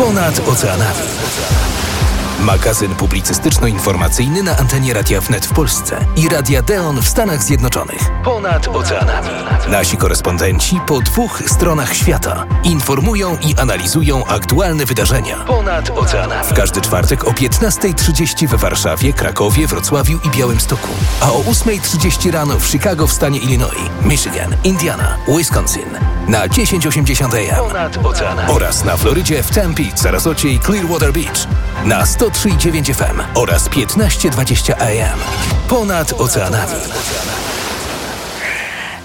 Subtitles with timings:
[0.00, 1.79] Ponad oceanami.
[2.40, 8.10] Magazyn publicystyczno-informacyjny na antenie Radia Wnet w Polsce i Radia Deon w Stanach Zjednoczonych.
[8.24, 9.28] Ponad oceanami.
[9.68, 15.36] Nasi korespondenci po dwóch stronach świata informują i analizują aktualne wydarzenia.
[15.36, 16.44] Ponad oceanami.
[16.48, 20.88] W każdy czwartek o 15.30 we Warszawie, Krakowie, Wrocławiu i Białymstoku.
[21.20, 25.90] A o 8.30 rano w Chicago w stanie Illinois, Michigan, Indiana, Wisconsin.
[26.28, 27.68] Na 1080 AM.
[27.68, 28.52] Ponad oceanami.
[28.52, 31.46] Oraz na Florydzie w Tempe, Sarasocie i Clearwater Beach.
[31.84, 35.18] Na 103,9 FM oraz 1520 AM.
[35.68, 36.80] Ponad oceanami.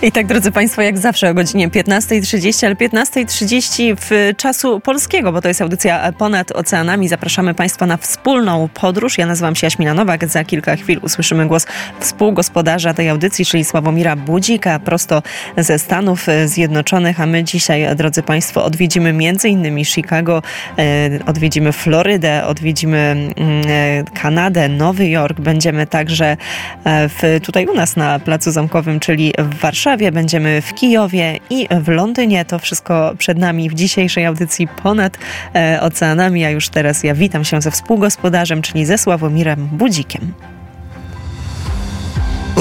[0.02, 5.42] I tak, drodzy Państwo, jak zawsze o godzinie 15.30, ale 15.30 w czasu polskiego, bo
[5.42, 7.08] to jest audycja ponad oceanami.
[7.08, 9.18] Zapraszamy Państwa na wspólną podróż.
[9.18, 10.28] Ja nazywam się Jaśmina Nowak.
[10.28, 11.68] Za kilka chwil usłyszymy głos
[12.00, 15.24] współgospodarza tej audycji, czyli Sławomira Budzika, prosto
[15.58, 17.22] ze Stanów Zjednoczonych.
[17.22, 20.42] A my dzisiaj, drodzy Państwo, odwiedzimy innymi Chicago,
[20.78, 23.32] e, odwiedzimy Florydę, odwiedzimy mm,
[23.68, 25.40] e, Kanadę, Nowy Jork.
[25.40, 26.38] Będziemy także
[26.84, 31.40] e, w, tutaj u nas na Placu Zamkowym, czyli w Warszawie Warszawie, będziemy w Kijowie
[31.50, 32.46] i w Londynie.
[32.46, 35.18] To wszystko przed nami w dzisiejszej audycji ponad
[35.56, 36.46] e, oceanami.
[36.46, 40.34] A już teraz ja witam się ze współgospodarzem, czyli ze Sławomirem Budzikiem.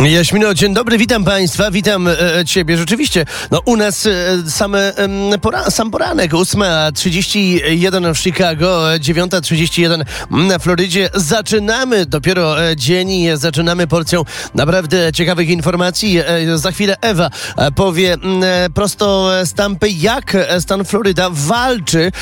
[0.02, 2.76] Jaśmino, dzień dobry, witam Państwa, witam e, e Ciebie.
[2.76, 4.10] Rzeczywiście, no u nas e,
[4.50, 11.10] same, e, pora, sam poranek, 8.31 w Chicago, 9.31 na Florydzie.
[11.14, 16.18] Zaczynamy dopiero e, dzień i zaczynamy porcją naprawdę ciekawych informacji.
[16.18, 17.30] E, za chwilę Ewa
[17.74, 18.16] powie
[18.74, 22.12] prosto z Tampy, jak stan Floryda walczy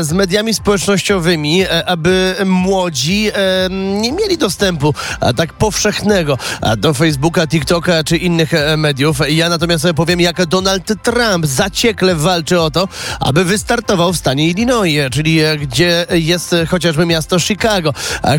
[0.00, 3.30] z mediami społecznościowymi, aby młodzi
[3.70, 4.94] nie mieli dostępu
[5.36, 6.38] tak powszechnego
[6.76, 9.18] do Facebooka, TikToka czy innych e, mediów.
[9.28, 12.88] Ja natomiast powiem, jak Donald Trump zaciekle walczy o to,
[13.20, 17.94] aby wystartował w stanie Illinois, czyli e, gdzie jest chociażby miasto Chicago.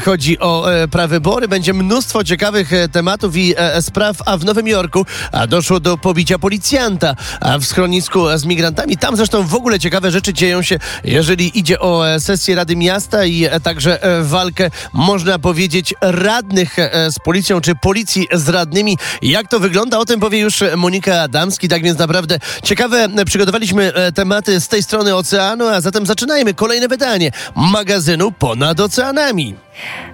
[0.05, 5.05] Chodzi o e, prawybory, będzie mnóstwo ciekawych tematów i spraw, a w Nowym Jorku
[5.47, 7.15] doszło do pobicia policjanta
[7.59, 8.97] w schronisku z migrantami.
[8.97, 13.45] Tam zresztą w ogóle ciekawe rzeczy dzieją się, jeżeli idzie o sesję Rady Miasta i
[13.63, 16.77] także walkę, można powiedzieć, radnych
[17.09, 18.97] z policją czy policji z radnymi.
[19.21, 19.99] Jak to wygląda?
[19.99, 21.67] O tym powie już Monika Adamski.
[21.67, 26.87] Tak więc naprawdę ciekawe przygotowaliśmy e, tematy z tej strony oceanu, a zatem zaczynajmy kolejne
[26.87, 29.55] wydanie magazynu Ponad Oceanami.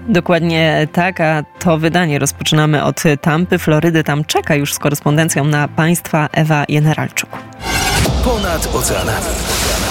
[0.07, 4.03] Dokładnie tak, a to wydanie rozpoczynamy od Tampy, Florydy.
[4.03, 7.29] Tam czeka już z korespondencją na Państwa Ewa Generalczuk.
[8.23, 9.84] Ponad Oceanami.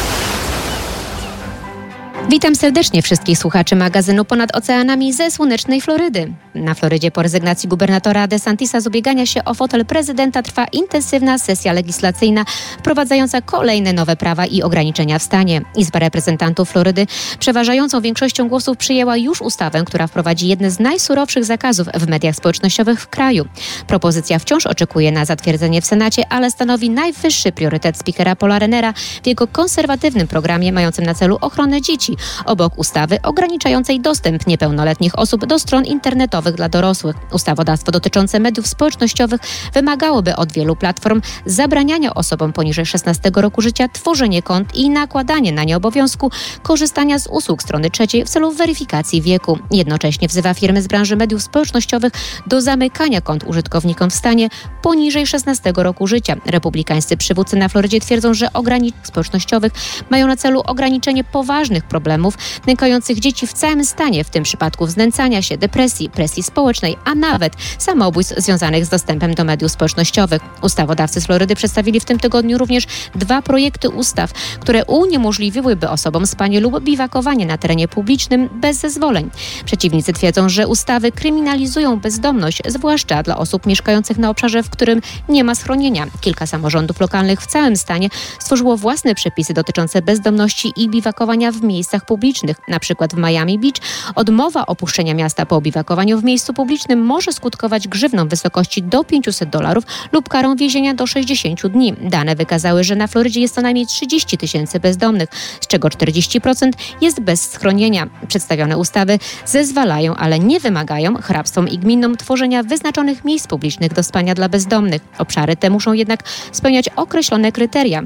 [2.28, 6.32] Witam serdecznie wszystkich słuchaczy magazynu Ponad Oceanami ze słonecznej Florydy.
[6.54, 11.72] Na Florydzie po rezygnacji gubernatora DeSantisa z ubiegania się o fotel prezydenta trwa intensywna sesja
[11.72, 12.44] legislacyjna
[12.78, 15.62] wprowadzająca kolejne nowe prawa i ograniczenia w stanie.
[15.76, 17.06] Izba Reprezentantów Florydy
[17.38, 23.00] przeważającą większością głosów przyjęła już ustawę, która wprowadzi jedne z najsurowszych zakazów w mediach społecznościowych
[23.00, 23.44] w kraju.
[23.86, 28.92] Propozycja wciąż oczekuje na zatwierdzenie w Senacie, ale stanowi najwyższy priorytet spikera Paula Renera
[29.22, 32.13] w jego konserwatywnym programie mającym na celu ochronę dzieci
[32.44, 37.16] obok ustawy ograniczającej dostęp niepełnoletnich osób do stron internetowych dla dorosłych.
[37.32, 39.40] Ustawodawstwo dotyczące mediów społecznościowych
[39.74, 45.64] wymagałoby od wielu platform zabraniania osobom poniżej 16 roku życia tworzenie kont i nakładanie na
[45.64, 46.30] nie obowiązku
[46.62, 49.58] korzystania z usług strony trzeciej w celu weryfikacji wieku.
[49.70, 52.12] Jednocześnie wzywa firmy z branży mediów społecznościowych
[52.46, 54.48] do zamykania kont użytkownikom w stanie
[54.82, 56.36] poniżej 16 roku życia.
[56.46, 59.72] Republikańscy przywódcy na Florydzie twierdzą, że ograniczenia społecznościowych
[60.10, 62.34] mają na celu ograniczenie poważnych problemów problemów
[62.66, 67.52] nękających dzieci w całym stanie, w tym przypadku znęcania się, depresji, presji społecznej, a nawet
[67.78, 70.42] samobójstw związanych z dostępem do mediów społecznościowych.
[70.62, 76.60] Ustawodawcy z Florydy przedstawili w tym tygodniu również dwa projekty ustaw, które uniemożliwiłyby osobom spanie
[76.60, 79.30] lub biwakowanie na terenie publicznym bez zezwoleń.
[79.64, 85.44] Przeciwnicy twierdzą, że ustawy kryminalizują bezdomność, zwłaszcza dla osób mieszkających na obszarze, w którym nie
[85.44, 86.06] ma schronienia.
[86.20, 91.93] Kilka samorządów lokalnych w całym stanie stworzyło własne przepisy dotyczące bezdomności i biwakowania w miejscach
[91.94, 93.80] miejscach publicznych, przykład w Miami Beach,
[94.14, 99.50] odmowa opuszczenia miasta po obiwakowaniu w miejscu publicznym może skutkować grzywną w wysokości do 500
[99.50, 101.94] dolarów lub karą więzienia do 60 dni.
[102.00, 105.28] Dane wykazały, że na Florydzie jest co najmniej 30 tysięcy bezdomnych,
[105.60, 106.70] z czego 40%
[107.00, 108.06] jest bez schronienia.
[108.28, 114.34] Przedstawione ustawy zezwalają, ale nie wymagają hrabstwom i gminom tworzenia wyznaczonych miejsc publicznych do spania
[114.34, 115.02] dla bezdomnych.
[115.18, 116.20] Obszary te muszą jednak
[116.52, 118.02] spełniać określone kryteria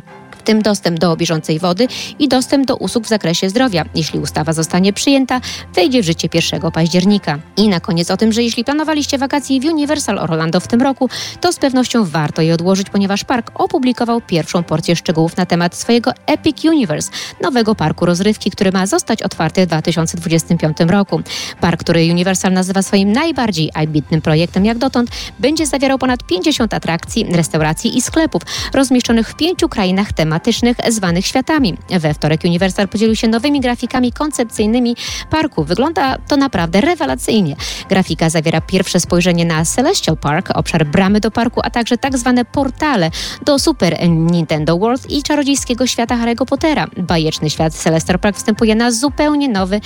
[0.48, 3.84] tym dostęp do bieżącej wody i dostęp do usług w zakresie zdrowia.
[3.94, 5.40] Jeśli ustawa zostanie przyjęta,
[5.74, 7.38] wejdzie w życie 1 października.
[7.56, 11.10] I na koniec o tym, że jeśli planowaliście wakacje w Universal Orlando w tym roku,
[11.40, 16.12] to z pewnością warto je odłożyć, ponieważ park opublikował pierwszą porcję szczegółów na temat swojego
[16.26, 17.10] Epic Universe,
[17.40, 21.20] nowego parku rozrywki, który ma zostać otwarty w 2025 roku.
[21.60, 27.24] Park, który Universal nazywa swoim najbardziej ambitnym projektem jak dotąd, będzie zawierał ponad 50 atrakcji,
[27.32, 28.42] restauracji i sklepów
[28.74, 31.74] rozmieszczonych w pięciu krainach tematycznych zwanych światami.
[31.90, 34.96] We wtorek Universal podzielił się nowymi grafikami koncepcyjnymi
[35.30, 35.64] parku.
[35.64, 37.56] Wygląda to naprawdę rewelacyjnie.
[37.88, 42.44] Grafika zawiera pierwsze spojrzenie na Celestial Park, obszar bramy do parku, a także tak zwane
[42.44, 43.10] portale
[43.44, 46.86] do Super Nintendo World i czarodziejskiego świata Harry'ego Pottera.
[46.96, 49.80] Bajeczny świat Celestial Park wstępuje na zupełnie nowy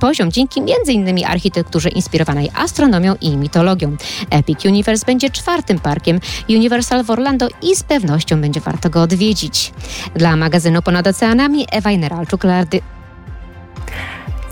[0.00, 1.24] poziom dzięki m.in.
[1.26, 3.96] architekturze inspirowanej astronomią i mitologią.
[4.30, 9.72] Epic Universe będzie czwartym parkiem Universal w Orlando i z pewnością będzie warto go odwiedzić.
[10.14, 12.80] Dla magazynu Ponad Oceanami Ewa Generalczuk-Lardy.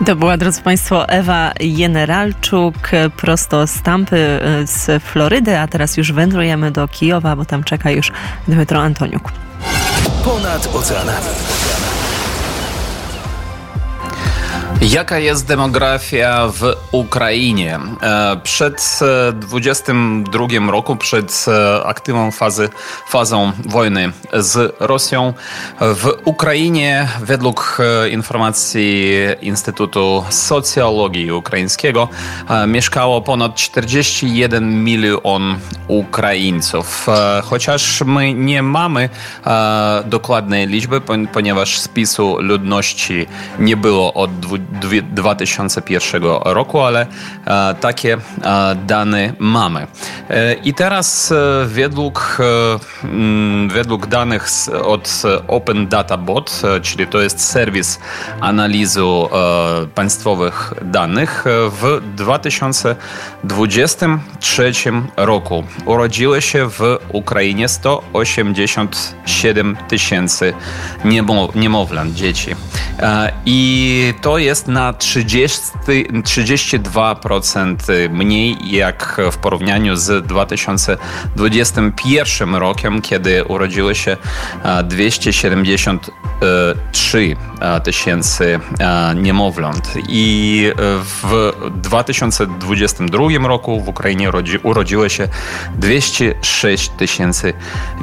[0.07, 6.13] To była, drodzy Państwo, Ewa Generalczuk prosto z Tampy e, z Florydy, a teraz już
[6.13, 8.13] wędrujemy do Kijowa, bo tam czeka już
[8.49, 9.33] Dmytro Antoniuk.
[10.25, 11.27] Ponad oceanami.
[14.81, 17.79] Jaka jest demografia w Ukrainie?
[18.03, 19.01] E, przed
[19.35, 22.69] 22 roku, przed e, aktywną fazy,
[23.09, 25.35] fazą wojny z Rosją,
[25.81, 32.09] w Ukrainie, według e, informacji Instytutu Socjologii Ukraińskiego,
[32.67, 35.59] mieszkało ponad 41 milion
[35.89, 37.07] Ukraińców.
[37.45, 39.09] Chociaż my nie mamy
[40.07, 41.01] dokładnej liczby,
[41.33, 43.27] ponieważ spisu ludności
[43.59, 44.66] nie było od 20
[45.13, 47.07] 2001 roku, ale
[47.47, 48.19] e, takie e,
[48.87, 49.87] dane mamy.
[50.31, 51.33] E, I teraz
[51.67, 52.39] według,
[53.05, 54.49] mm, według danych
[54.85, 57.99] od Open Data Bot, czyli to jest serwis
[58.41, 59.29] analizu
[59.95, 64.73] państwowych danych, w 2023
[65.17, 70.55] roku urodziło się w Ukrainie 187 tysięcy
[71.55, 72.51] niemowląt, dzieci.
[73.47, 83.45] I to jest jest na 30, 32% mniej jak w porównaniu z 2021 rokiem, kiedy
[83.45, 84.17] urodziło się
[86.41, 87.37] 273
[87.85, 88.61] tysięcy
[89.17, 89.93] niemowląt.
[90.09, 90.73] I
[91.23, 94.31] w 2022 roku w Ukrainie
[94.63, 95.29] urodziło się
[95.79, 97.53] 206 tysięcy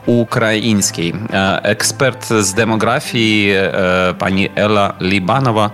[0.07, 1.15] ukraińskiej.
[1.63, 3.53] Ekspert z demografii,
[4.19, 5.71] pani Ela Libanowa,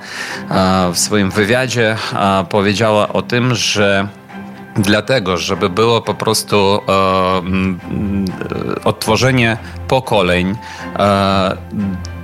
[0.92, 1.96] w swoim wywiadzie
[2.48, 4.08] powiedziała o tym, że
[4.76, 6.80] Dlatego, żeby było po prostu e,
[8.84, 9.56] odtworzenie
[9.88, 10.56] pokoleń,
[10.98, 11.56] e,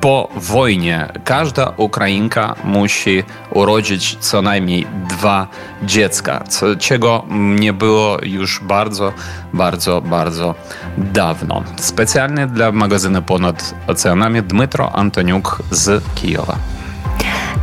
[0.01, 5.49] po wojnie każda Ukrainka musi urodzić co najmniej dwa
[5.83, 9.13] dziecka, co, czego nie było już bardzo,
[9.53, 10.55] bardzo, bardzo
[10.99, 11.63] dawno.
[11.77, 16.59] Specjalnie dla magazynu Ponad Oceanami Dmytro Antoniuk z Kijowa.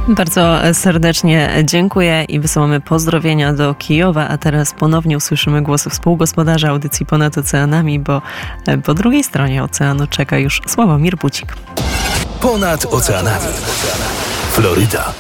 [0.08, 7.06] Bardzo serdecznie dziękuję i wysyłamy pozdrowienia do Kijowa, a teraz ponownie usłyszymy głos współgospodarza audycji
[7.06, 8.22] Ponad Oceanami, bo
[8.84, 11.56] po drugiej stronie oceanu czeka już Sławomir Bucik.
[12.46, 13.54] Ponad oceanami.
[14.54, 15.14] Floryda.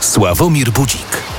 [0.00, 1.31] Sławomir Budzik.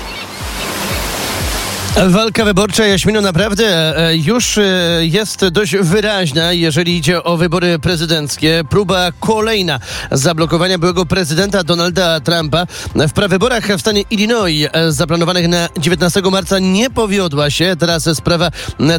[1.97, 4.61] Walka wyborcza, Jaśmino, naprawdę e, już e,
[5.01, 8.63] jest dość wyraźna, jeżeli idzie o wybory prezydenckie.
[8.69, 9.79] Próba kolejna
[10.11, 16.59] zablokowania byłego prezydenta Donalda Trumpa w prawyborach w stanie Illinois e, zaplanowanych na 19 marca
[16.59, 17.75] nie powiodła się.
[17.79, 18.51] Teraz sprawa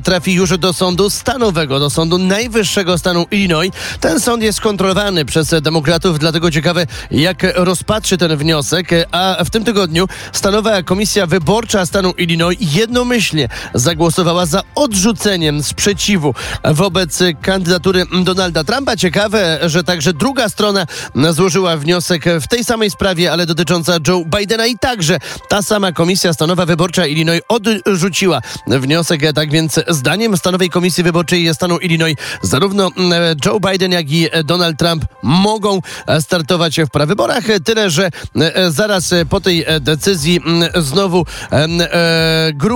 [0.04, 3.72] trafi już do sądu stanowego, do sądu najwyższego stanu Illinois.
[4.00, 8.88] Ten sąd jest kontrolowany przez demokratów, dlatego ciekawe, jak rozpatrzy ten wniosek.
[9.12, 17.18] A w tym tygodniu stanowa komisja wyborcza stanu Illinois jednomyślnie zagłosowała za odrzuceniem sprzeciwu wobec
[17.42, 18.96] kandydatury Donalda Trumpa.
[18.96, 20.86] Ciekawe, że także druga strona
[21.30, 26.32] złożyła wniosek w tej samej sprawie, ale dotycząca Joe Bidena i także ta sama Komisja
[26.32, 29.20] Stanowa Wyborcza Illinois odrzuciła wniosek.
[29.34, 32.90] Tak więc zdaniem Stanowej Komisji Wyborczej stanu Illinois zarówno
[33.44, 35.80] Joe Biden, jak i Donald Trump mogą
[36.20, 37.44] startować w prawyborach.
[37.64, 38.10] Tyle, że
[38.68, 40.40] zaraz po tej decyzji
[40.74, 41.26] znowu
[42.54, 42.73] grupa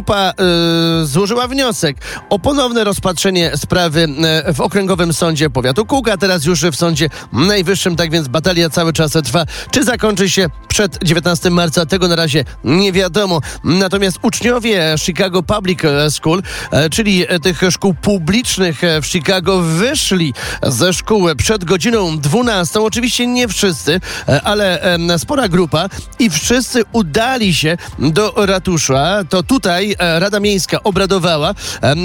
[1.04, 1.96] złożyła wniosek
[2.30, 4.08] o ponowne rozpatrzenie sprawy
[4.54, 9.12] w Okręgowym Sądzie Powiatu Kuga, teraz już w Sądzie Najwyższym, tak więc batalia cały czas
[9.12, 9.44] trwa.
[9.70, 11.86] Czy zakończy się przed 19 marca?
[11.86, 13.40] Tego na razie nie wiadomo.
[13.64, 16.42] Natomiast uczniowie Chicago Public School,
[16.90, 22.80] czyli tych szkół publicznych w Chicago, wyszli ze szkół przed godziną 12.
[22.80, 24.00] Oczywiście nie wszyscy,
[24.44, 25.88] ale spora grupa
[26.18, 29.24] i wszyscy udali się do ratusza.
[29.28, 31.54] To tutaj Rada Miejska obradowała,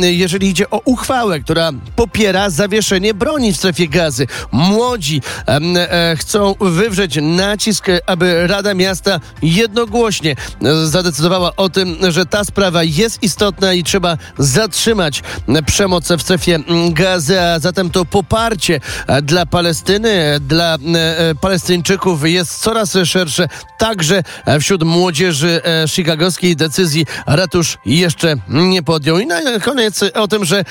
[0.02, 4.28] jeżeli idzie o uchwałę, która popiera zawieszenie broni w strefie gazy.
[4.52, 10.36] Młodzi e, chcą wywrzeć nacisk, aby Rada Miasta jednogłośnie
[10.84, 15.24] zadecydowała o tym, że ta sprawa jest istotna i trzeba zatrzymać
[15.66, 16.60] przemoc w strefie
[16.90, 18.80] gazy, a zatem to poparcie
[19.24, 23.48] dla Palestyny, dla e, Palestyńczyków jest coraz szersze,
[23.78, 24.24] także
[24.60, 29.20] wśród młodzieży e, chicagowskiej decyzji ratusz jeszcze nie podjął.
[29.20, 30.63] I na koniec o tym, że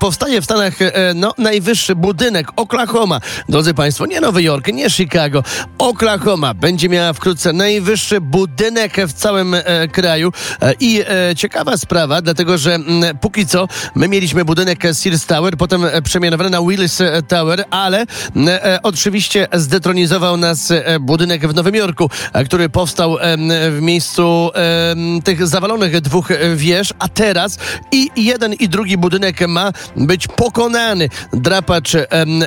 [0.00, 0.74] powstaje w Stanach
[1.14, 3.20] no, najwyższy budynek Oklahoma.
[3.48, 5.42] Drodzy Państwo, nie Nowy Jork, nie Chicago.
[5.78, 10.32] Oklahoma będzie miała wkrótce najwyższy budynek w całym e, kraju.
[10.62, 15.56] E, I e, ciekawa sprawa, dlatego że m, póki co my mieliśmy budynek Sears Tower,
[15.56, 16.98] potem przemianowany na Willis
[17.28, 18.06] Tower, ale
[18.46, 22.10] e, oczywiście zdetronizował nas budynek w Nowym Jorku,
[22.46, 23.18] który powstał
[23.70, 24.50] w miejscu
[25.24, 27.58] tych zawalonych dwóch wież, a teraz
[27.92, 31.08] i jeden i drugi budynek ma być pokonany.
[31.32, 31.92] Drapacz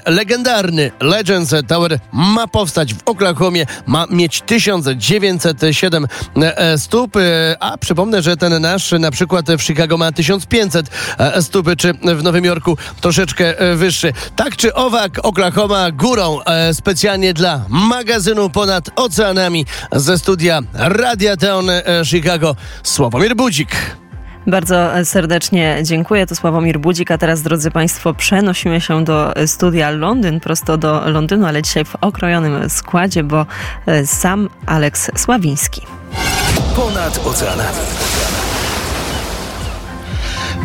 [0.06, 8.22] legendarny Legends Tower ma powstać w Oklahomie, ma mieć 1907 e, stóp, e, a przypomnę,
[8.22, 12.78] że ten nasz na przykład w Chicago ma 1500 e, stóp, czy w Nowym Jorku
[13.02, 14.14] troszeczkę wyższy.
[14.36, 16.40] Tak czy owak, Oklahoma górą
[16.74, 21.68] specjalnie dla magazynu ponad oceanami ze studia Radia Town
[22.06, 23.76] Chicago Sławomir Budzik.
[24.48, 26.26] Bardzo serdecznie dziękuję.
[26.26, 31.46] To Sławomir Budzik, a teraz, drodzy Państwo, przenosimy się do studia Londyn, prosto do Londynu,
[31.46, 33.46] ale dzisiaj w okrojonym składzie, bo
[34.06, 35.82] sam Aleks Sławiński.
[36.76, 37.78] Ponad oceanami.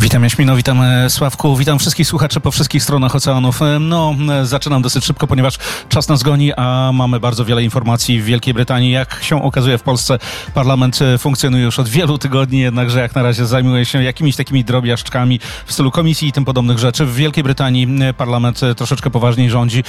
[0.04, 3.62] Witam Jaśmino, witam e, Sławku, witam wszystkich słuchaczy po wszystkich stronach oceanów.
[3.62, 5.58] E, no, e, zaczynam dosyć szybko, ponieważ
[5.88, 8.90] czas nas goni, a mamy bardzo wiele informacji w Wielkiej Brytanii.
[8.90, 10.18] Jak się okazuje w Polsce
[10.54, 15.40] parlament funkcjonuje już od wielu tygodni, jednakże jak na razie zajmuje się jakimiś takimi drobiażdżkami
[15.66, 17.06] w stylu komisji i tym podobnych rzeczy.
[17.06, 19.84] W Wielkiej Brytanii parlament troszeczkę poważniej rządzi,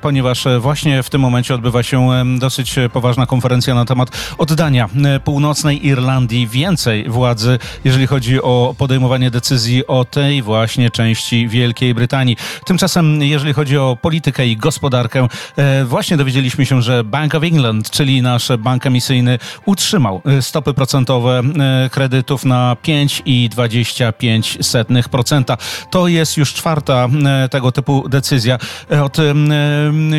[0.00, 2.08] ponieważ właśnie w tym momencie odbywa się
[2.38, 4.88] dosyć poważna konferencja na temat oddania
[5.24, 11.94] północnej Irlandii więcej władzy, jeżeli chodzi o podejmowanie decyzji decyzji o tej właśnie części Wielkiej
[11.94, 12.36] Brytanii.
[12.64, 17.90] Tymczasem, jeżeli chodzi o politykę i gospodarkę, e, właśnie dowiedzieliśmy się, że Bank of England,
[17.90, 21.42] czyli nasz bank emisyjny, utrzymał e, stopy procentowe e,
[21.90, 25.56] kredytów na 5,25%.
[25.90, 27.08] To jest już czwarta
[27.50, 28.58] tego typu decyzja
[29.04, 29.16] od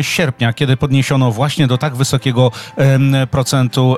[0.02, 2.52] sierpnia, kiedy podniesiono właśnie do tak wysokiego
[3.30, 3.96] procentu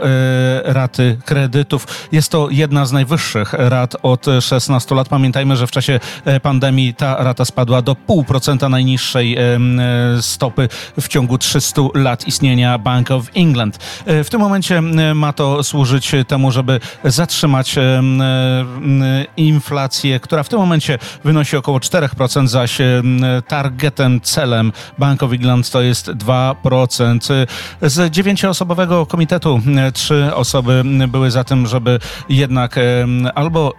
[0.64, 1.86] raty kredytów.
[2.12, 5.10] Jest to jedna z najwyższych rat od 16 lat.
[5.24, 9.58] Pamiętajmy, że w czasie e, pandemii ta rata spadła do 0,5% najniższej e,
[10.20, 10.68] stopy
[11.00, 13.78] w ciągu 300 lat istnienia Bank of England.
[14.06, 14.82] E, w tym momencie
[15.14, 17.74] ma to służyć temu, żeby zatrzymać
[19.36, 22.78] inflację, która w tym momencie wynosi około 4%, zaś
[23.48, 27.46] targetem, celem Bank of England to jest 2%.
[27.82, 29.60] Z dziewięcioosobowego komitetu
[29.94, 32.76] trzy osoby były za tym, żeby jednak
[33.34, 33.74] albo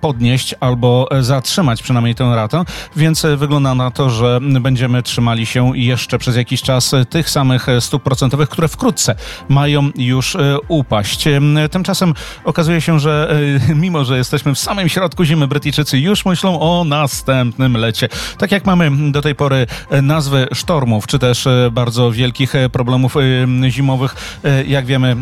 [0.00, 2.64] podnieść, albo albo zatrzymać przynajmniej tę ratę,
[2.96, 8.02] więc wygląda na to, że będziemy trzymali się jeszcze przez jakiś czas tych samych stóp
[8.02, 9.14] procentowych, które wkrótce
[9.48, 11.24] mają już e, upaść.
[11.70, 13.36] Tymczasem okazuje się, że
[13.70, 18.08] e, mimo, że jesteśmy w samym środku zimy, Brytyjczycy już myślą o następnym lecie.
[18.38, 19.66] Tak jak mamy do tej pory
[20.02, 23.14] nazwy sztormów, czy też e, bardzo wielkich problemów
[23.68, 25.16] zimowych, jak wiemy,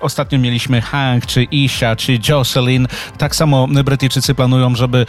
[0.00, 5.06] ostatnio mieliśmy Hank, czy Isha, czy Jocelyn, tak samo Brytyjczycy Planują, żeby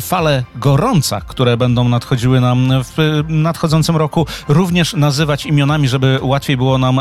[0.00, 6.78] fale gorąca, które będą nadchodziły nam w nadchodzącym roku, również nazywać imionami, żeby łatwiej było
[6.78, 7.00] nam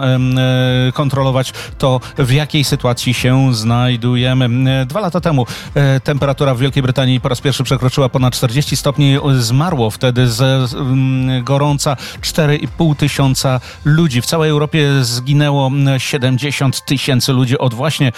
[0.94, 4.86] kontrolować to, w jakiej sytuacji się znajdujemy.
[4.86, 5.46] Dwa lata temu
[6.04, 9.18] temperatura w Wielkiej Brytanii po raz pierwszy przekroczyła ponad 40 stopni.
[9.40, 10.74] Zmarło wtedy z
[11.44, 14.22] gorąca 4,5 tysiąca ludzi.
[14.22, 18.12] W całej Europie zginęło 70 tysięcy ludzi od właśnie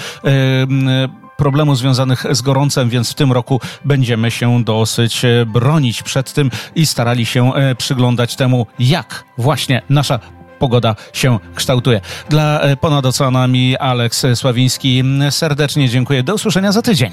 [1.37, 6.51] problemu związanych z gorącem, więc w tym roku będziemy się dosyć e, bronić przed tym
[6.75, 10.19] i starali się e, przyglądać temu, jak właśnie nasza
[10.59, 12.01] pogoda się kształtuje.
[12.29, 16.23] Dla e, ponad oceanami Aleks Sławiński serdecznie dziękuję.
[16.23, 17.11] Do usłyszenia za tydzień.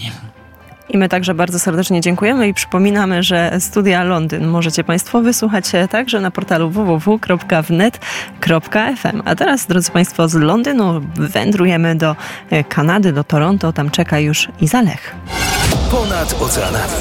[0.88, 6.20] I my także bardzo serdecznie dziękujemy i przypominamy, że studia Londyn możecie Państwo wysłuchać także
[6.20, 8.02] na portalu www.wnet.fm.
[9.24, 12.16] A teraz, drodzy Państwo, z Londynu wędrujemy do
[12.50, 13.72] e, Kanady, do Toronto.
[13.72, 15.14] Tam czeka już Izalech.
[15.90, 16.92] Ponad oceanami.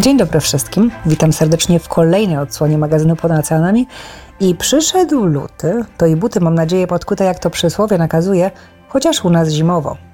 [0.00, 0.90] Dzień dobry wszystkim.
[1.06, 3.86] Witam serdecznie w kolejnej odsłonie magazynu Ponad Oceanami.
[4.40, 8.50] I przyszedł luty, to i buty mam nadzieję podkute jak to przysłowie nakazuje,
[8.88, 10.07] chociaż u nas zimowo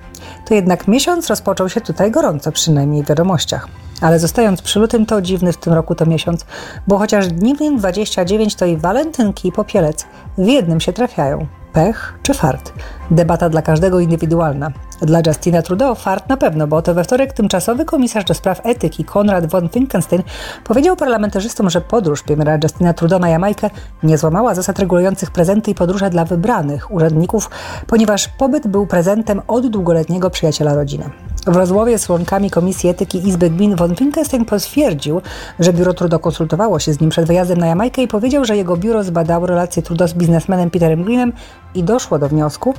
[0.44, 3.68] to jednak miesiąc rozpoczął się tutaj gorąco, przynajmniej w wiadomościach.
[4.00, 6.44] Ale zostając przy lutym, to dziwny w tym roku to miesiąc,
[6.86, 10.06] bo chociaż dni w nim 29 to i walentynki i popielec
[10.38, 11.46] w jednym się trafiają.
[11.72, 12.72] Pech czy fart?
[13.10, 14.70] Debata dla każdego indywidualna.
[15.02, 19.04] Dla Justina Trudeau fart na pewno, bo to we wtorek tymczasowy komisarz do spraw etyki
[19.04, 20.22] Konrad von Finkenstein
[20.64, 23.70] powiedział parlamentarzystom, że podróż premiera Justina Trudeau na Jamajkę
[24.02, 27.50] nie złamała zasad regulujących prezenty i podróże dla wybranych urzędników,
[27.86, 31.10] ponieważ pobyt był prezentem od długoletniego przyjaciela rodziny.
[31.46, 35.20] W rozmowie z członkami Komisji Etyki Izby Gmin von Finkenstein potwierdził,
[35.60, 38.76] że biuro Trudeau konsultowało się z nim przed wyjazdem na Jamajkę i powiedział, że jego
[38.76, 41.32] biuro zbadało relacje Trudeau z biznesmenem Peterem Greenem
[41.74, 42.74] i doszło do wniosku,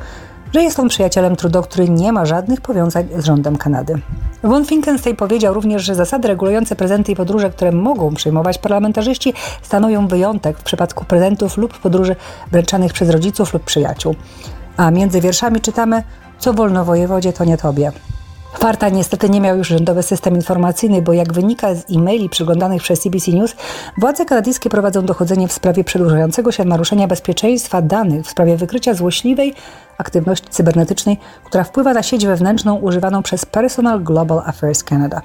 [0.56, 4.02] że jest on przyjacielem Trudeau, który nie ma żadnych powiązań z rządem Kanady.
[4.44, 10.08] Von Finkenstein powiedział również, że zasady regulujące prezenty i podróże, które mogą przyjmować parlamentarzyści, stanowią
[10.08, 12.16] wyjątek w przypadku prezentów lub podróży
[12.52, 14.16] wręczanych przez rodziców lub przyjaciół.
[14.78, 16.04] A między wierszami czytamy:
[16.40, 17.92] Co wolno wojewodzie, to nie tobie.
[18.60, 23.00] Farta niestety nie miał już rządowy system informacyjny, bo jak wynika z e-maili przyglądanych przez
[23.00, 23.56] CBC News,
[23.98, 29.54] władze kanadyjskie prowadzą dochodzenie w sprawie przedłużającego się naruszenia bezpieczeństwa danych w sprawie wykrycia złośliwej
[29.98, 35.22] aktywności cybernetycznej, która wpływa na sieć wewnętrzną używaną przez Personal Global Affairs Canada.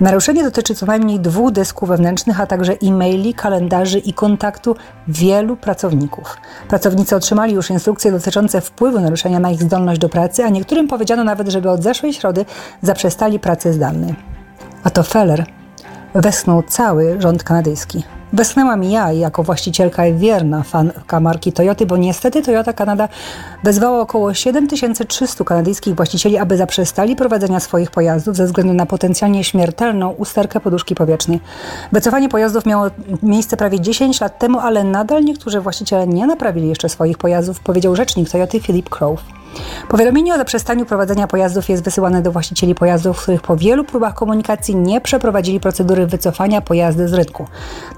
[0.00, 4.76] Naruszenie dotyczy co najmniej dwóch dysków wewnętrznych, a także e-maili, kalendarzy i kontaktu
[5.08, 6.36] wielu pracowników.
[6.68, 11.24] Pracownicy otrzymali już instrukcje dotyczące wpływu naruszenia na ich zdolność do pracy, a niektórym powiedziano
[11.24, 12.44] nawet, żeby od zeszłej środy
[12.82, 14.14] zaprzestali pracy zdalnej.
[14.84, 15.44] A to Feller
[16.14, 18.17] westchnął cały rząd kanadyjski.
[18.32, 23.08] Westchnęłam ja jako właścicielka i wierna fanka marki Toyoty, bo niestety Toyota Kanada
[23.64, 30.10] wezwała około 7300 kanadyjskich właścicieli, aby zaprzestali prowadzenia swoich pojazdów ze względu na potencjalnie śmiertelną
[30.10, 31.40] usterkę poduszki powietrznej.
[31.92, 32.86] Wycofanie pojazdów miało
[33.22, 37.96] miejsce prawie 10 lat temu, ale nadal niektórzy właściciele nie naprawili jeszcze swoich pojazdów, powiedział
[37.96, 39.20] rzecznik Toyoty Philip Crow.
[39.88, 44.76] Powiadomienie o zaprzestaniu prowadzenia pojazdów jest wysyłane do właścicieli pojazdów, których po wielu próbach komunikacji
[44.76, 47.46] nie przeprowadzili procedury wycofania pojazdy z rynku.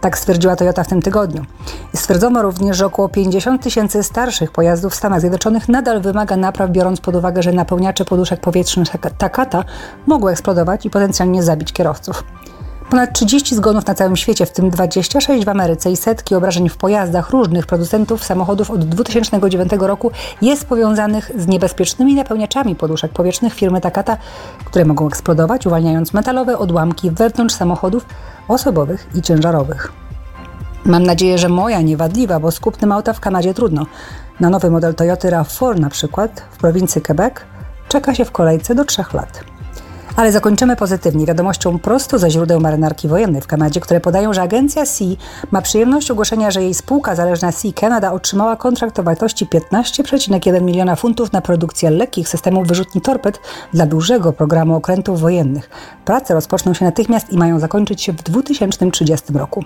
[0.00, 1.44] Tak stwierdziła Toyota w tym tygodniu.
[1.94, 7.00] Stwierdzono również, że około 50 tysięcy starszych pojazdów w Stanach Zjednoczonych nadal wymaga napraw, biorąc
[7.00, 9.64] pod uwagę, że napełniacze poduszek powietrznych Takata
[10.06, 12.24] mogły eksplodować i potencjalnie zabić kierowców.
[12.90, 16.76] Ponad 30 zgonów na całym świecie, w tym 26 w Ameryce i setki obrażeń w
[16.76, 20.11] pojazdach różnych producentów samochodów od 2009 roku
[20.42, 24.16] jest powiązanych z niebezpiecznymi napełniaczami poduszek powietrznych firmy Takata,
[24.64, 28.07] które mogą eksplodować, uwalniając metalowe odłamki wewnątrz samochodów
[28.48, 29.92] osobowych i ciężarowych.
[30.85, 33.87] Mam nadzieję, że moja niewadliwa, bo z kupnem w Kanadzie trudno.
[34.40, 37.35] Na nowy model Toyota RAV4 na przykład w prowincji Quebec
[37.88, 39.49] czeka się w kolejce do 3 lat.
[40.20, 44.87] Ale zakończymy pozytywnie wiadomością prosto ze źródeł marynarki wojennej w Kanadzie, które podają, że agencja
[44.87, 45.16] Sea
[45.50, 50.96] ma przyjemność ogłoszenia, że jej spółka zależna Sea Canada otrzymała kontrakt o wartości 15,1 miliona
[50.96, 53.40] funtów na produkcję lekkich systemów wyrzutni torped
[53.74, 55.70] dla dużego programu okrętów wojennych.
[56.04, 59.64] Prace rozpoczną się natychmiast i mają zakończyć się w 2030 roku.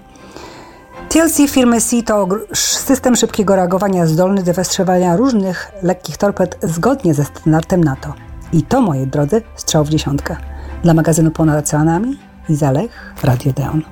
[1.08, 7.24] TLC firmy Sea to system szybkiego reagowania zdolny do wystrzeliwania różnych lekkich torped zgodnie ze
[7.24, 8.14] standardem NATO.
[8.54, 10.36] I to, moi drodzy, strzał w dziesiątkę.
[10.82, 13.82] Dla magazynu Ponad Oceanami i Zalech Radio Deon.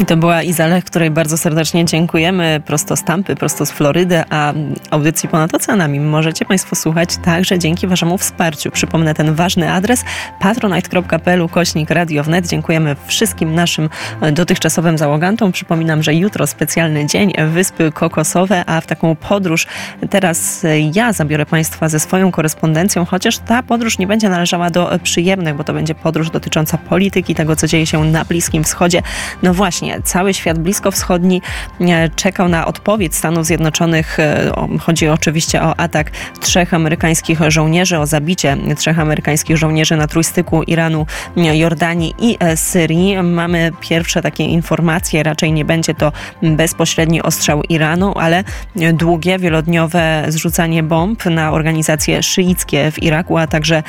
[0.00, 2.60] I to była Izalech, której bardzo serdecznie dziękujemy.
[2.66, 4.52] Prosto z Tampy, prosto z Florydy, a
[4.90, 8.70] audycji ponad oceanami możecie Państwo słuchać także dzięki Waszemu wsparciu.
[8.70, 10.04] Przypomnę ten ważny adres
[10.40, 12.46] patronite.pl kośnik Radio Wnet.
[12.46, 13.88] Dziękujemy wszystkim naszym
[14.32, 15.52] dotychczasowym załogantom.
[15.52, 19.66] Przypominam, że jutro specjalny dzień Wyspy Kokosowe, a w taką podróż
[20.10, 25.56] teraz ja zabiorę Państwa ze swoją korespondencją, chociaż ta podróż nie będzie należała do przyjemnych,
[25.56, 29.02] bo to będzie podróż dotycząca polityki, tego co dzieje się na Bliskim Wschodzie.
[29.42, 31.42] No właśnie, cały świat bliskowschodni
[31.80, 34.20] e, czekał na odpowiedź Stanów Zjednoczonych.
[34.20, 40.62] E, chodzi oczywiście o atak trzech amerykańskich żołnierzy, o zabicie trzech amerykańskich żołnierzy na trójstyku
[40.62, 43.22] Iranu, Jordanii i e, Syrii.
[43.22, 48.44] Mamy pierwsze takie informacje, raczej nie będzie to bezpośredni ostrzał Iranu, ale
[48.92, 53.82] długie, wielodniowe zrzucanie bomb na organizacje szyickie w Iraku, a także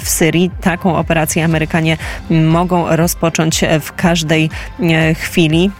[0.00, 0.50] w Syrii.
[0.60, 1.96] Taką operację Amerykanie
[2.30, 4.50] mogą rozpocząć w każdej
[5.14, 5.70] chwili chwili.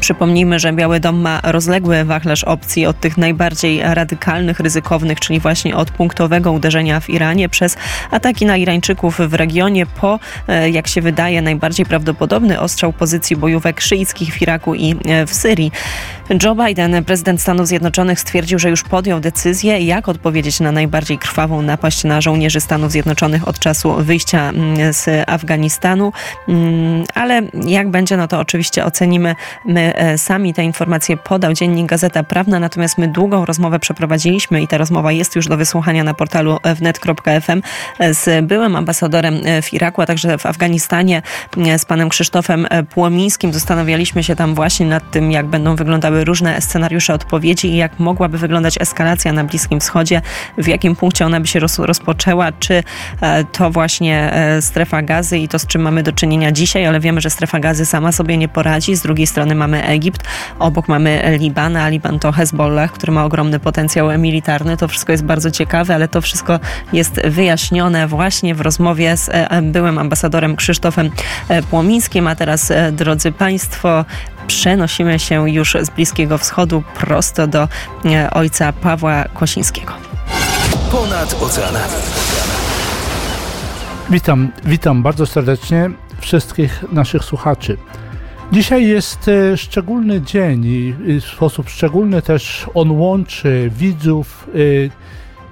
[0.00, 5.76] Przypomnijmy, że Biały Dom ma rozległy wachlarz opcji od tych najbardziej radykalnych, ryzykownych, czyli właśnie
[5.76, 7.76] od punktowego uderzenia w Iranie przez
[8.10, 10.18] ataki na Irańczyków w regionie po,
[10.48, 15.34] e, jak się wydaje, najbardziej prawdopodobny ostrzał pozycji bojówek szyickich w Iraku i e, w
[15.34, 15.72] Syrii.
[16.42, 21.62] Joe Biden, prezydent Stanów Zjednoczonych, stwierdził, że już podjął decyzję, jak odpowiedzieć na najbardziej krwawą
[21.62, 26.12] napaść na żołnierzy Stanów Zjednoczonych od czasu wyjścia mm, z Afganistanu.
[26.48, 29.75] Mm, ale jak będzie, no to oczywiście ocenimy my
[30.16, 30.54] sami.
[30.54, 35.36] Te informacje podał dziennik Gazeta Prawna, natomiast my długą rozmowę przeprowadziliśmy i ta rozmowa jest
[35.36, 37.62] już do wysłuchania na portalu wnet.fm
[38.12, 41.22] z byłym ambasadorem e, w Iraku, a także w Afganistanie
[41.78, 43.52] z panem Krzysztofem e, Płomińskim.
[43.52, 48.38] Zastanawialiśmy się tam właśnie nad tym, jak będą wyglądały różne scenariusze odpowiedzi i jak mogłaby
[48.38, 50.22] wyglądać eskalacja na Bliskim Wschodzie,
[50.58, 52.82] w jakim punkcie ona by się roz, rozpoczęła, czy
[53.20, 57.00] e, to właśnie e, strefa gazy i to, z czym mamy do czynienia dzisiaj, ale
[57.00, 58.96] wiemy, że strefa gazy sama sobie nie poradzi.
[58.96, 60.22] Z drugiej strony mamy Egipt,
[60.58, 64.76] obok mamy Liban, a Liban to Hezbollah, który ma ogromny potencjał militarny.
[64.76, 66.60] To wszystko jest bardzo ciekawe, ale to wszystko
[66.92, 71.10] jest wyjaśnione właśnie w rozmowie z e, byłym ambasadorem Krzysztofem
[71.70, 72.26] Płomińskim.
[72.26, 74.04] A teraz, drodzy Państwo,
[74.46, 77.68] przenosimy się już z Bliskiego Wschodu prosto do
[78.04, 79.92] e, ojca Pawła Kosińskiego.
[80.90, 81.94] Ponad oceanami.
[84.10, 87.76] Witam, witam bardzo serdecznie wszystkich naszych słuchaczy.
[88.52, 94.48] Dzisiaj jest e, szczególny dzień i w sposób szczególny też on łączy widzów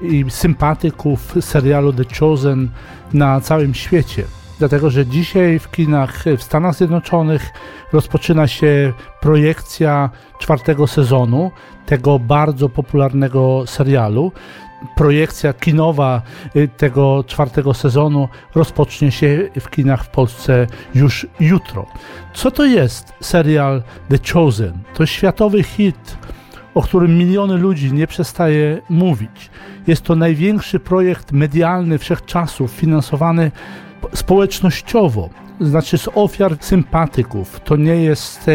[0.03, 2.69] e, i sympatyków serialu The Chosen
[3.13, 4.25] na całym świecie
[4.59, 7.51] dlatego że dzisiaj w kinach w Stanach Zjednoczonych
[7.93, 11.51] rozpoczyna się projekcja czwartego sezonu
[11.87, 14.33] tego bardzo popularnego serialu.
[14.97, 16.23] Projekcja kinowa
[16.57, 21.87] y, tego czwartego sezonu rozpocznie się w kinach w Polsce już jutro.
[22.35, 24.73] Co to jest serial The Chosen?
[24.95, 26.17] To światowy hit,
[26.75, 29.51] o którym miliony ludzi nie przestaje mówić.
[29.87, 33.51] Jest to największy projekt medialny wszechczasów finansowany
[34.15, 37.61] społecznościowo, znaczy z ofiar sympatyków.
[37.61, 38.53] To nie jest e,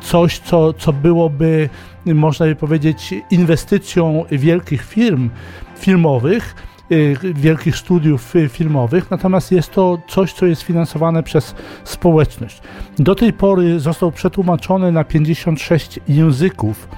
[0.00, 1.68] coś, co, co byłoby,
[2.06, 5.30] można by powiedzieć, inwestycją wielkich firm
[5.78, 6.54] filmowych,
[6.90, 12.60] e, wielkich studiów filmowych, natomiast jest to coś, co jest finansowane przez społeczność.
[12.98, 16.88] Do tej pory został przetłumaczony na 56 języków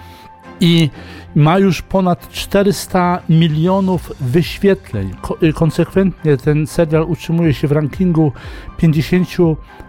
[0.61, 0.91] i
[1.35, 5.15] ma już ponad 400 milionów wyświetleń.
[5.55, 8.33] Konsekwentnie ten serial utrzymuje się w rankingu
[8.77, 9.29] 50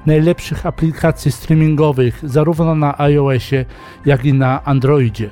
[0.06, 3.66] najlepszych aplikacji streamingowych, zarówno na iOSie,
[4.06, 5.30] jak i na Androidzie.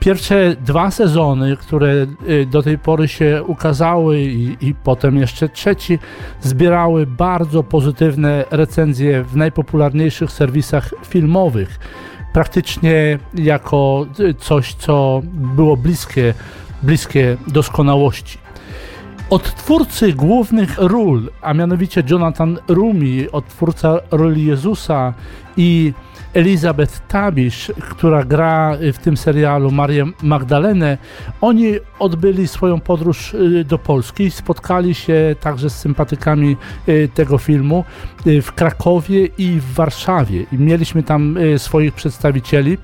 [0.00, 5.98] Pierwsze dwa sezony, które y, do tej pory się ukazały, i, i potem jeszcze trzeci,
[6.40, 11.78] zbierały bardzo pozytywne recenzje w najpopularniejszych serwisach filmowych
[12.34, 14.06] praktycznie jako
[14.38, 16.34] coś, co było bliskie,
[16.82, 18.38] bliskie doskonałości.
[19.30, 25.14] Odtwórcy głównych ról, a mianowicie Jonathan Rumi, odtwórca roli Jezusa
[25.56, 25.92] i
[26.34, 30.98] Elizabeth Tabisz, która gra w tym serialu Marię Magdalenę,
[31.40, 36.56] oni odbyli swoją podróż y, do Polski, spotkali się także z sympatykami
[36.88, 37.84] y, tego filmu
[38.26, 40.46] y, w Krakowie i w Warszawie.
[40.52, 42.78] I mieliśmy tam swoich przedstawicieli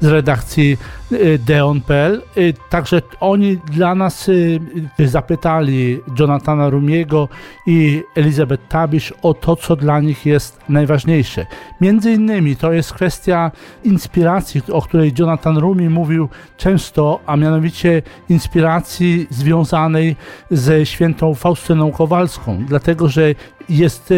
[0.00, 0.78] z redakcji
[1.12, 2.22] y, deon.pl.
[2.36, 4.60] Y, także oni dla nas y,
[4.98, 7.28] zapytali Jonathana Rumiego
[7.66, 11.46] i Elizabeth Tabisz o to, co dla nich jest najważniejsze.
[11.80, 13.50] Między innymi to jest kwestia
[13.84, 20.16] inspiracji, o której Jonathan Rumi mówił często, a mianowicie inspiracji związanej
[20.50, 23.34] ze świętą Faustyną Kowalską, dlatego że
[23.68, 24.14] jest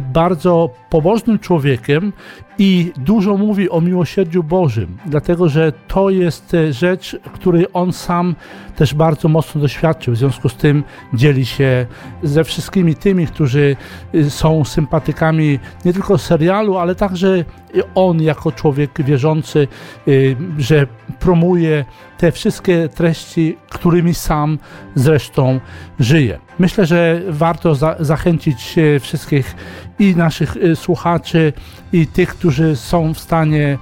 [0.00, 2.12] bardzo pobożnym człowiekiem
[2.58, 8.34] i dużo mówi o miłosierdziu Bożym, dlatego że to jest e, rzecz, której on sam
[8.76, 10.14] też bardzo mocno doświadczył.
[10.14, 11.86] W związku z tym dzieli się
[12.22, 13.76] ze wszystkimi tymi, którzy
[14.14, 17.44] y, są sympatykami nie tylko serialu, ale także
[17.94, 19.68] on jako człowiek wierzący,
[20.08, 20.86] y, że
[21.20, 21.84] promuje
[22.18, 24.58] te wszystkie treści, którymi sam
[24.94, 25.60] zresztą
[26.00, 26.38] żyje.
[26.58, 29.56] Myślę, że warto za zachęcić wszystkich
[29.98, 31.52] i naszych słuchaczy,
[31.92, 33.78] i tych, którzy są w stanie,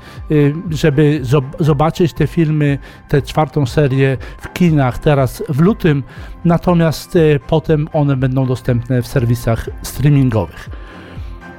[0.71, 1.21] żeby
[1.61, 6.03] zobaczyć te filmy, tę czwartą serię w kinach teraz w lutym,
[6.45, 10.71] natomiast potem one będą dostępne w serwisach streamingowych.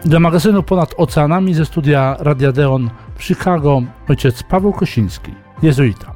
[0.05, 6.13] Dla magazynu Ponad Oceanami ze studia Radia Deon w Chicago ojciec Paweł Kosiński, jezuita.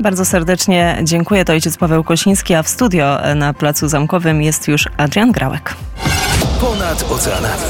[0.00, 1.44] Bardzo serdecznie dziękuję.
[1.44, 5.74] To ojciec Paweł Kosiński, a w studio na Placu Zamkowym jest już Adrian Grałek.
[6.60, 7.62] Ponad oceanami.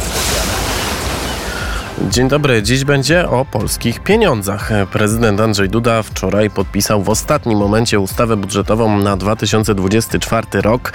[2.10, 2.62] Dzień dobry.
[2.62, 4.70] Dziś będzie o polskich pieniądzach.
[4.92, 10.92] Prezydent Andrzej Duda wczoraj podpisał w ostatnim momencie ustawę budżetową na 2024 rok.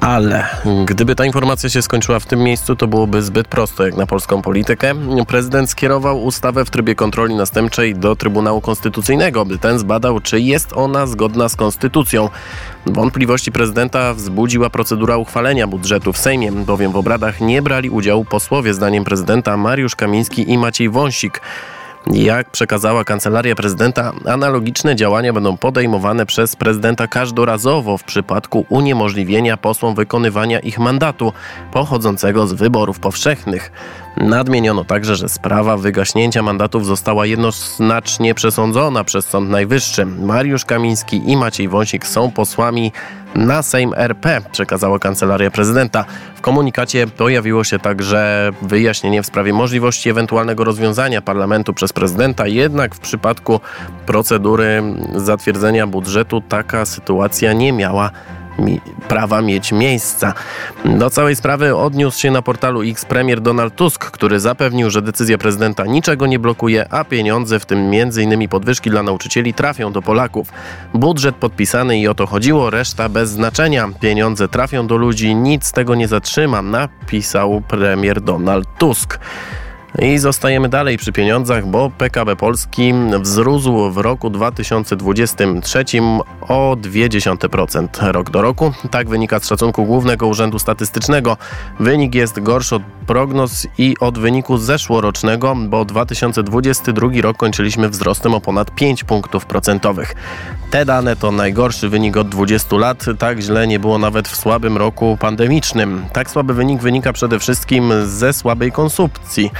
[0.00, 0.46] Ale
[0.84, 4.42] gdyby ta informacja się skończyła w tym miejscu, to byłoby zbyt prosto jak na polską
[4.42, 4.94] politykę.
[5.26, 10.72] Prezydent skierował ustawę w trybie kontroli następczej do Trybunału Konstytucyjnego, by ten zbadał, czy jest
[10.72, 12.28] ona zgodna z konstytucją.
[12.86, 18.74] Wątpliwości prezydenta wzbudziła procedura uchwalenia budżetu w Sejmie, bowiem w obradach nie brali udziału posłowie,
[18.74, 21.40] zdaniem prezydenta Mariusz Kamiński i Maciej Wąsik.
[22.06, 29.94] Jak przekazała kancelaria prezydenta, analogiczne działania będą podejmowane przez prezydenta każdorazowo w przypadku uniemożliwienia posłom
[29.94, 31.32] wykonywania ich mandatu
[31.72, 33.72] pochodzącego z wyborów powszechnych.
[34.20, 40.06] Nadmieniono także, że sprawa wygaśnięcia mandatów została jednoznacznie przesądzona przez Sąd Najwyższy.
[40.06, 42.92] Mariusz Kamiński i Maciej Wąsik są posłami
[43.34, 46.04] na Sejm RP, przekazała kancelaria prezydenta.
[46.36, 52.94] W komunikacie pojawiło się także wyjaśnienie w sprawie możliwości ewentualnego rozwiązania parlamentu przez prezydenta, jednak
[52.94, 53.60] w przypadku
[54.06, 54.82] procedury
[55.14, 58.37] zatwierdzenia budżetu taka sytuacja nie miała mi
[59.08, 60.34] prawa mieć miejsca.
[60.84, 65.38] Do całej sprawy odniósł się na portalu X premier Donald Tusk, który zapewnił, że decyzja
[65.38, 68.48] prezydenta niczego nie blokuje, a pieniądze, w tym m.in.
[68.48, 70.52] podwyżki dla nauczycieli, trafią do Polaków.
[70.94, 73.88] Budżet podpisany i o to chodziło, reszta bez znaczenia.
[74.00, 79.18] Pieniądze trafią do ludzi, nic z tego nie zatrzyma, napisał premier Donald Tusk.
[79.98, 85.84] I zostajemy dalej przy pieniądzach, bo PKB Polski wzrósł w roku 2023
[86.40, 88.72] o 0,2% rok do roku.
[88.90, 91.36] Tak wynika z szacunku Głównego Urzędu Statystycznego.
[91.80, 98.40] Wynik jest gorszy od prognoz i od wyniku zeszłorocznego, bo 2022 rok kończyliśmy wzrostem o
[98.40, 100.14] ponad 5 punktów procentowych.
[100.70, 103.04] Te dane to najgorszy wynik od 20 lat.
[103.18, 106.04] Tak źle nie było nawet w słabym roku pandemicznym.
[106.12, 109.50] Tak słaby wynik wynika przede wszystkim ze słabej konsumpcji.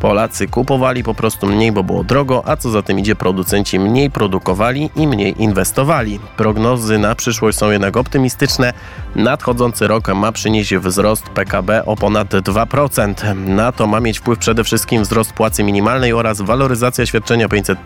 [0.00, 4.10] Polacy kupowali po prostu mniej, bo było drogo, a co za tym idzie, producenci mniej
[4.10, 6.20] produkowali i mniej inwestowali.
[6.36, 8.72] Prognozy na przyszłość są jednak optymistyczne.
[9.16, 13.36] Nadchodzący rok ma przynieść wzrost PKB o ponad 2%.
[13.36, 17.78] Na to ma mieć wpływ przede wszystkim wzrost płacy minimalnej oraz waloryzacja świadczenia 500,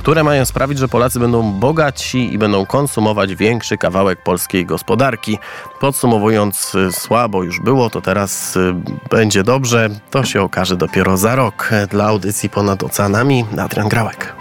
[0.00, 5.38] które mają sprawić, że Polacy będą bogatsi i będą konsumować większy kawałek polskiej gospodarki.
[5.80, 8.74] Podsumowując, słabo już było, to teraz y,
[9.10, 9.88] będzie dobrze.
[10.10, 11.70] To się okaże dopiero za rok.
[11.90, 14.34] Dla audycji ponad oceanami Adrian Grałek.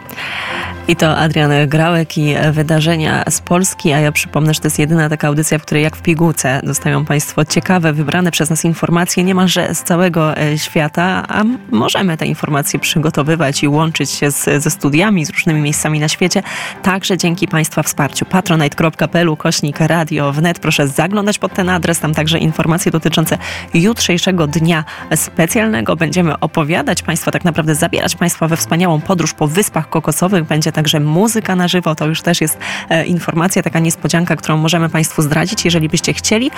[0.88, 5.10] I to Adrian Grałek i wydarzenia z Polski, a ja przypomnę, że to jest jedyna
[5.10, 9.76] taka audycja, w której jak w pigułce dostają Państwo ciekawe, wybrane przez nas informacje niemalże
[9.76, 15.26] z całego e, świata, a możemy te informacje przygotowywać i łączyć się z, ze studiami,
[15.26, 16.44] z różnymi miejscami na świecie,
[16.84, 18.26] także dzięki Państwa wsparciu.
[18.26, 20.60] patronite.pl kośnik radio wnet.
[20.60, 23.38] Proszę zaglądać pod ten adres, tam także informacje dotyczące
[23.74, 24.84] jutrzejszego dnia
[25.16, 25.96] specjalnego.
[25.96, 30.44] Będziemy opowiadać Państwa, tak naprawdę zabierać Państwa we wspaniałą podróż po Wyspach Kokosowych.
[30.44, 31.96] Będzie także muzyka na żywo.
[31.96, 32.58] To już też jest
[32.90, 35.66] e, informacja, taka niespodzianka, którą możemy Państwu zdradzić.
[35.66, 36.52] Jeżeli byście chcieli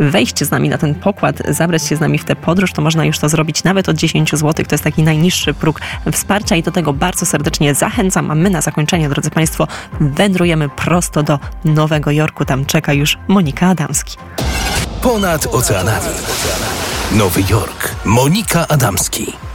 [0.00, 3.04] wejść z nami na ten pokład, zabrać się z nami w tę podróż, to można
[3.04, 4.52] już to zrobić nawet od 10 zł.
[4.52, 5.80] To jest taki najniższy próg
[6.12, 8.30] wsparcia i do tego bardzo serdecznie zachęcam.
[8.30, 9.66] A my na zakończenie, drodzy Państwo,
[10.00, 12.44] wędrujemy prosto do Nowego Jorku.
[12.44, 14.16] Tam czeka już Monika Adamski.
[15.02, 16.14] Ponad oceanami.
[17.12, 17.94] Nowy Jork.
[18.04, 19.49] Monika Adamski.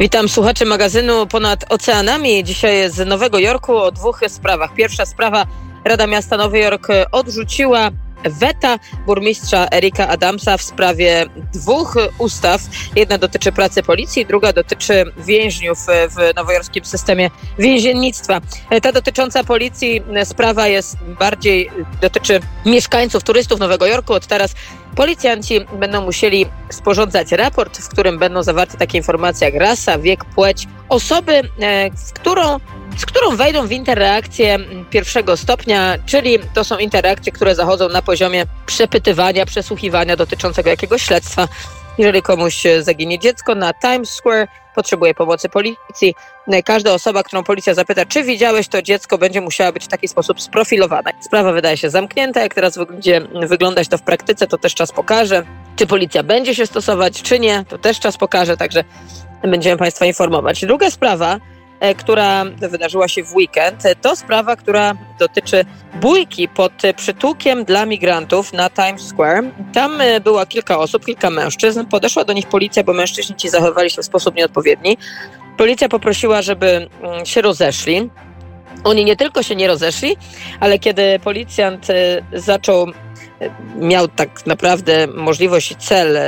[0.00, 2.44] Witam słuchaczy magazynu Ponad Oceanami.
[2.44, 4.74] Dzisiaj z Nowego Jorku o dwóch sprawach.
[4.74, 5.46] Pierwsza sprawa,
[5.84, 7.90] Rada Miasta Nowy Jork odrzuciła
[8.24, 12.60] weta burmistrza Erika Adamsa w sprawie dwóch ustaw.
[12.96, 18.40] Jedna dotyczy pracy policji, druga dotyczy więźniów w nowojorskim systemie więziennictwa.
[18.82, 24.12] Ta dotycząca policji sprawa jest bardziej, dotyczy mieszkańców, turystów Nowego Jorku.
[24.12, 24.54] Od teraz
[24.96, 30.66] policjanci będą musieli sporządzać raport, w którym będą zawarte takie informacje jak rasa, wiek, płeć,
[30.88, 31.42] osoby,
[31.94, 32.60] z którą
[32.98, 34.58] z którą wejdą w interakcję
[34.90, 41.48] pierwszego stopnia, czyli to są interakcje, które zachodzą na poziomie przepytywania, przesłuchiwania dotyczącego jakiegoś śledztwa.
[41.98, 44.48] Jeżeli komuś zaginie dziecko na Times Square,
[44.80, 46.14] potrzebuje pomocy policji,
[46.64, 50.40] każda osoba, którą policja zapyta, czy widziałeś to dziecko, będzie musiała być w taki sposób
[50.40, 51.10] sprofilowana.
[51.20, 55.42] Sprawa wydaje się zamknięta, jak teraz będzie wyglądać to w praktyce, to też czas pokaże.
[55.76, 58.84] Czy policja będzie się stosować, czy nie, to też czas pokaże, także
[59.42, 60.60] będziemy Państwa informować.
[60.60, 61.40] Druga sprawa,
[61.98, 63.82] która wydarzyła się w weekend.
[64.00, 65.64] To sprawa, która dotyczy
[66.00, 69.44] bójki pod przytułkiem dla migrantów na Times Square.
[69.72, 71.84] Tam e, było kilka osób, kilka mężczyzn.
[71.84, 74.96] Podeszła do nich policja, bo mężczyźni ci zachowywali się w sposób nieodpowiedni.
[75.56, 78.10] Policja poprosiła, żeby mm, się rozeszli.
[78.84, 80.16] Oni nie tylko się nie rozeszli,
[80.60, 81.94] ale kiedy policjant e,
[82.32, 82.86] zaczął
[83.76, 86.18] miał tak naprawdę możliwość i cel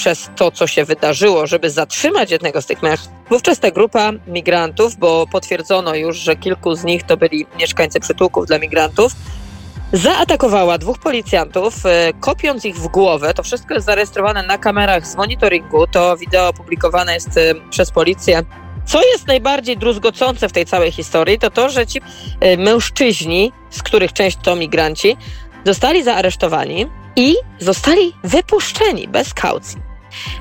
[0.00, 3.10] przez to, co się wydarzyło, żeby zatrzymać jednego z tych mężczyzn.
[3.30, 8.46] Wówczas ta grupa migrantów, bo potwierdzono już, że kilku z nich to byli mieszkańcy przytułków
[8.46, 9.12] dla migrantów,
[9.92, 11.88] zaatakowała dwóch policjantów, y,
[12.20, 13.34] kopiąc ich w głowę.
[13.34, 15.86] To wszystko jest zarejestrowane na kamerach z monitoringu.
[15.86, 17.30] To wideo opublikowane jest
[17.70, 18.42] przez policję.
[18.86, 22.00] Co jest najbardziej druzgocące w tej całej historii, to to, że ci
[22.58, 25.16] mężczyźni, z których część to migranci,
[25.66, 26.86] zostali zaaresztowani
[27.16, 29.89] i zostali wypuszczeni bez kaucji.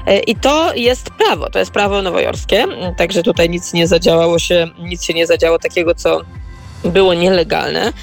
[0.07, 2.65] E, I to jest prawo, to jest prawo nowojorskie,
[2.97, 6.21] także tutaj nic nie zadziałało się, nic się nie zadziało takiego, co
[6.83, 7.93] było nielegalne.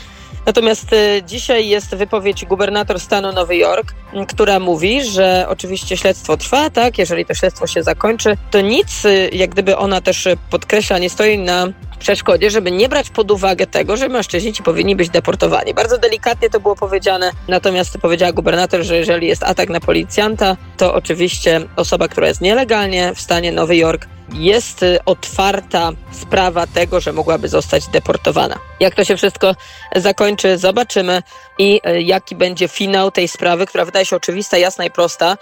[0.47, 3.95] Natomiast e, dzisiaj jest wypowiedź gubernator stanu Nowy Jork,
[4.29, 9.29] która mówi, że oczywiście śledztwo trwa, tak, jeżeli to śledztwo się zakończy, to nic, e,
[9.29, 11.67] jak gdyby ona też podkreśla, nie stoi na
[12.07, 15.75] przeszkodzie, żeby nie brać pod uwagę tego, że mężczyźni ci powinni być deportowani.
[15.75, 20.95] Bardzo delikatnie to było powiedziane, natomiast powiedziała gubernator, że jeżeli jest atak na policjanta, to
[20.95, 27.13] oczywiście osoba, która jest nielegalnie w stanie Nowy Jork, jest y, otwarta sprawa tego, że
[27.13, 28.59] mogłaby zostać deportowana.
[28.81, 29.55] Jak to się wszystko
[29.97, 31.23] zakończy, zobaczymy
[31.59, 35.37] i y, jaki będzie finał tej sprawy, która wydaje się oczywista, jasna i prosta,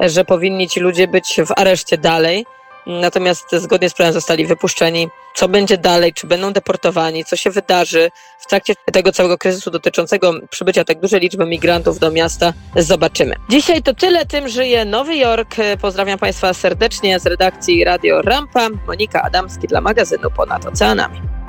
[0.00, 2.46] że powinni ci ludzie być w areszcie dalej.
[2.86, 5.08] Natomiast zgodnie z prawem zostali wypuszczeni.
[5.34, 6.12] Co będzie dalej?
[6.12, 7.24] Czy będą deportowani?
[7.24, 12.10] Co się wydarzy w trakcie tego całego kryzysu dotyczącego przybycia tak dużej liczby migrantów do
[12.10, 12.52] miasta?
[12.76, 13.34] Zobaczymy.
[13.50, 14.26] Dzisiaj to tyle.
[14.26, 15.56] Tym żyje Nowy Jork.
[15.80, 18.68] Pozdrawiam Państwa serdecznie z redakcji Radio Rampa.
[18.86, 21.39] Monika Adamski dla magazynu Ponad Oceanami.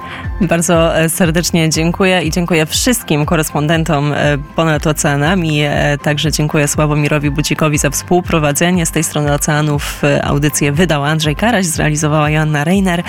[0.42, 5.62] Bardzo e, serdecznie dziękuję i dziękuję wszystkim korespondentom e, ponad oceanami.
[5.64, 8.86] E, także dziękuję Sławomirowi Bucikowi za współprowadzenie.
[8.86, 13.04] Z tej strony oceanów audycję wydał Andrzej Karaś, zrealizowała Joanna Reiner.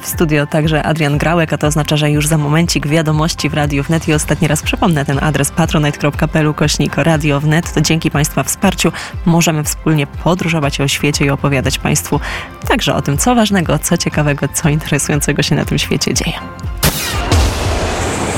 [0.00, 3.82] W studio także Adrian Grałek, a to oznacza, że już za momencik wiadomości w Radiu
[3.82, 7.72] Wnet i ostatni raz przypomnę ten adres patronite.pl kośnik Radio Wnet.
[7.72, 8.92] To dzięki Państwa wsparciu
[9.26, 12.20] możemy wspólnie podróżować o świecie i opowiadać Państwu
[12.68, 16.40] także o tym, co ważnego, co ciekawego, co interesującego się na tym świecie dzieje.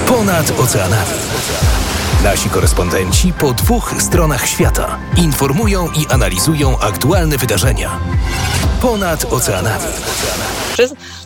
[0.06, 1.18] Ponad oceanami.
[2.24, 7.90] Nasi korespondenci po dwóch stronach świata informują i analizują aktualne wydarzenia.
[8.80, 9.84] Ponad oceanami.